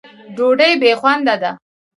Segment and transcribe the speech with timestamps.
[0.35, 1.51] ډوډۍ بې خونده ده.